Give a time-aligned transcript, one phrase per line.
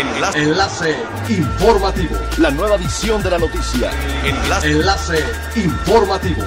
[0.00, 0.42] Enlace.
[0.42, 0.96] Enlace
[1.28, 2.16] informativo.
[2.38, 3.90] La nueva edición de la noticia.
[4.24, 4.70] Enlace.
[4.70, 5.24] Enlace
[5.56, 6.42] informativo.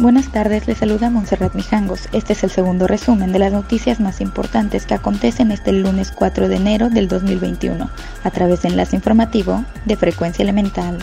[0.00, 2.08] Buenas tardes, les saluda Montserrat Mijangos.
[2.10, 6.48] Este es el segundo resumen de las noticias más importantes que acontecen este lunes 4
[6.48, 7.88] de enero del 2021,
[8.24, 10.98] a través de enlace informativo de Frecuencia Elemental.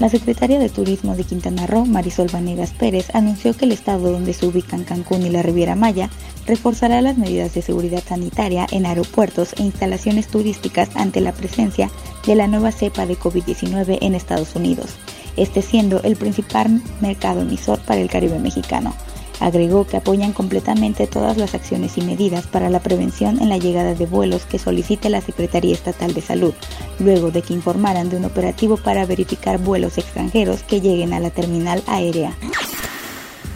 [0.00, 4.32] La secretaria de Turismo de Quintana Roo, Marisol Vanegas Pérez, anunció que el estado donde
[4.32, 6.08] se ubican Cancún y la Riviera Maya
[6.46, 11.90] reforzará las medidas de seguridad sanitaria en aeropuertos e instalaciones turísticas ante la presencia
[12.26, 14.94] de la nueva cepa de COVID-19 en Estados Unidos,
[15.36, 18.94] este siendo el principal mercado emisor para el Caribe mexicano.
[19.40, 23.94] Agregó que apoyan completamente todas las acciones y medidas para la prevención en la llegada
[23.94, 26.54] de vuelos que solicite la Secretaría Estatal de Salud,
[26.98, 31.30] luego de que informaran de un operativo para verificar vuelos extranjeros que lleguen a la
[31.30, 32.36] terminal aérea.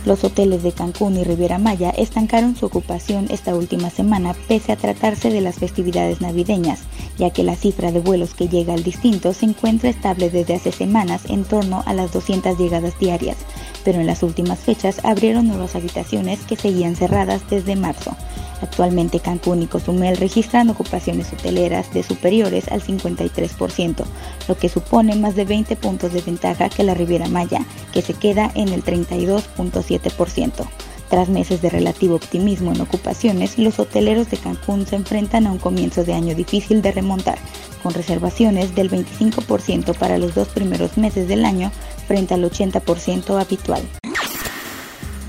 [0.04, 4.76] Los hoteles de Cancún y Riviera Maya estancaron su ocupación esta última semana pese a
[4.76, 6.80] tratarse de las festividades navideñas,
[7.18, 10.72] ya que la cifra de vuelos que llega al distinto se encuentra estable desde hace
[10.72, 13.36] semanas en torno a las 200 llegadas diarias,
[13.84, 18.16] pero en las últimas fechas abrieron nuevas habitaciones que seguían cerradas desde marzo.
[18.62, 24.04] Actualmente Cancún y Cozumel registran ocupaciones hoteleras de superiores al 53%,
[24.48, 27.60] lo que supone más de 20 puntos de ventaja que la Riviera Maya,
[27.92, 30.66] que se queda en el 32.7%.
[31.10, 35.58] Tras meses de relativo optimismo en ocupaciones, los hoteleros de Cancún se enfrentan a un
[35.58, 37.38] comienzo de año difícil de remontar,
[37.82, 41.70] con reservaciones del 25% para los dos primeros meses del año
[42.08, 43.82] frente al 80% habitual.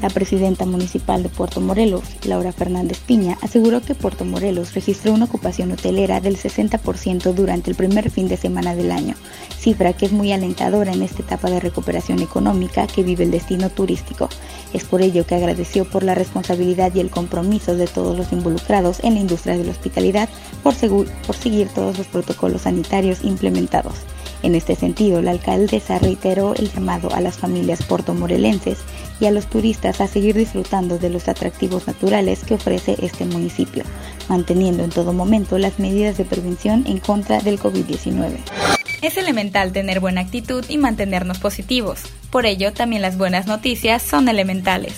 [0.05, 5.25] La presidenta municipal de Puerto Morelos, Laura Fernández Piña, aseguró que Puerto Morelos registró una
[5.25, 9.15] ocupación hotelera del 60% durante el primer fin de semana del año,
[9.57, 13.71] cifra que es muy alentadora en esta etapa de recuperación económica que vive el destino
[13.71, 14.29] turístico.
[14.73, 19.03] Es por ello que agradeció por la responsabilidad y el compromiso de todos los involucrados
[19.03, 20.29] en la industria de la hospitalidad
[20.61, 20.75] por,
[21.25, 23.95] por seguir todos los protocolos sanitarios implementados.
[24.43, 28.79] En este sentido, la alcaldesa reiteró el llamado a las familias portomorelenses
[29.19, 33.83] y a los turistas a seguir disfrutando de los atractivos naturales que ofrece este municipio,
[34.29, 38.37] manteniendo en todo momento las medidas de prevención en contra del COVID-19.
[39.01, 42.01] Es elemental tener buena actitud y mantenernos positivos.
[42.29, 44.93] Por ello, también las buenas noticias son elementales.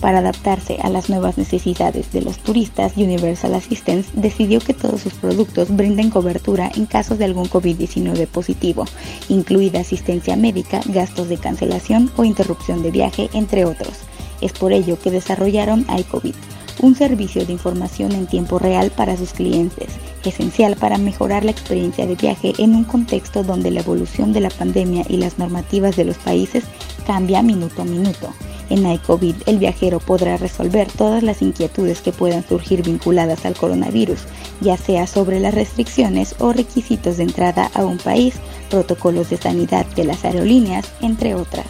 [0.00, 5.12] Para adaptarse a las nuevas necesidades de los turistas, Universal Assistance decidió que todos sus
[5.12, 8.86] productos brinden cobertura en caso de algún COVID-19 positivo,
[9.28, 13.98] incluida asistencia médica, gastos de cancelación o interrupción de viaje, entre otros.
[14.40, 16.34] Es por ello que desarrollaron iCovid,
[16.80, 19.88] un servicio de información en tiempo real para sus clientes,
[20.28, 24.50] esencial para mejorar la experiencia de viaje en un contexto donde la evolución de la
[24.50, 26.64] pandemia y las normativas de los países
[27.06, 28.34] cambia minuto a minuto.
[28.70, 34.20] En iCovid, el viajero podrá resolver todas las inquietudes que puedan surgir vinculadas al coronavirus,
[34.60, 38.34] ya sea sobre las restricciones o requisitos de entrada a un país,
[38.70, 41.66] protocolos de sanidad de las aerolíneas, entre otras.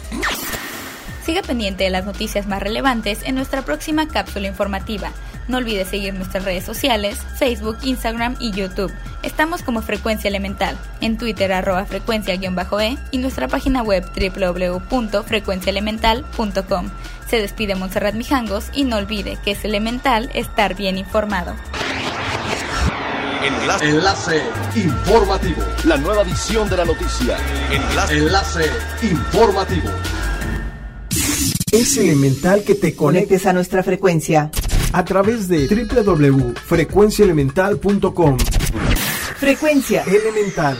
[1.25, 5.11] Siga pendiente de las noticias más relevantes en nuestra próxima cápsula informativa.
[5.47, 8.93] No olvide seguir nuestras redes sociales, Facebook, Instagram y YouTube.
[9.23, 12.39] Estamos como Frecuencia Elemental, en Twitter arroba frecuencia-e
[13.11, 16.89] y nuestra página web www.frecuenciaelemental.com.
[17.29, 21.55] Se despide Montserrat Mijangos y no olvide que es elemental estar bien informado.
[23.43, 23.89] Enlace.
[23.89, 24.41] Enlace
[24.75, 25.61] informativo.
[25.85, 27.37] La nueva edición de la noticia.
[27.71, 28.17] Enlace.
[28.17, 28.65] Enlace
[29.01, 29.89] informativo.
[31.71, 34.51] Es elemental que te conectes a nuestra frecuencia
[34.93, 38.37] a través de www.frecuenciaelemental.com.
[39.37, 40.77] Frecuencia Elemental.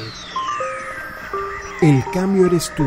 [1.82, 2.86] El cambio eres tú.